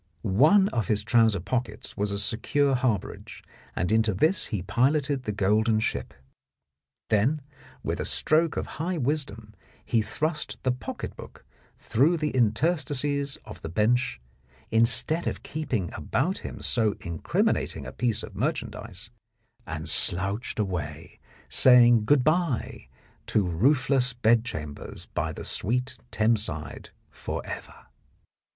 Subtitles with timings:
[0.23, 3.43] One of his trouser pockets was a secure harbourage,
[3.75, 6.15] and into this he piloted the golden ship.
[7.11, 7.39] Then,
[7.83, 9.53] with a stroke of high wisdom,
[9.85, 11.45] he thrust the pocket book
[11.77, 14.19] through the interstices of the bench
[14.71, 19.11] instead of keeping about him so incrimin ating a piece of merchandise,
[19.67, 22.87] and slouched away, saying good bye
[23.27, 27.85] to roofless bedchambers by the sweet Thames side for ever.